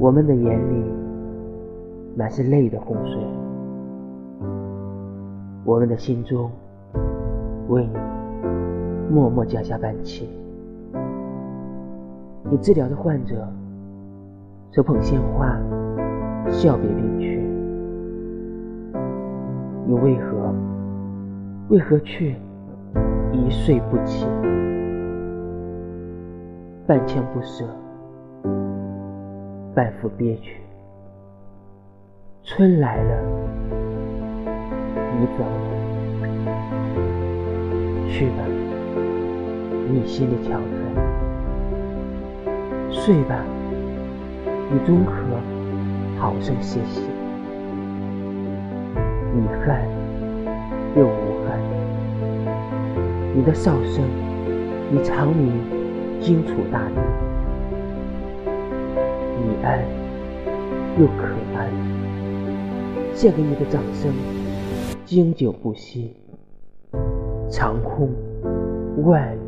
[0.00, 0.84] 我们的眼里
[2.16, 3.20] 满是泪的洪水，
[5.64, 6.48] 我们的心中
[7.68, 7.98] 为你
[9.12, 10.28] 默默降下半旗。
[12.48, 13.44] 你治疗的患者
[14.70, 15.58] 手捧鲜花，
[16.48, 17.42] 笑别病去，
[19.84, 20.54] 你为何
[21.70, 22.30] 为何却
[23.32, 24.28] 一睡不起？
[26.86, 27.66] 半腔不舍，
[29.78, 30.56] 半腹憋屈。
[32.42, 33.22] 春来了，
[35.20, 35.70] 你走了，
[38.10, 38.42] 去吧，
[39.88, 40.82] 你心里憔悴。
[42.90, 43.44] 睡吧，
[44.68, 45.12] 你终可
[46.18, 47.02] 好生歇息。
[49.32, 49.76] 你恨
[50.96, 51.56] 又无恨，
[53.32, 54.04] 你的哨声，
[54.90, 55.52] 你长鸣
[56.20, 57.27] 荆楚大地。
[59.68, 59.84] 你安
[60.98, 61.68] 又可爱，
[63.14, 64.10] 献给你的掌声
[65.04, 66.14] 经久不息，
[67.50, 68.10] 长空
[69.04, 69.47] 万里。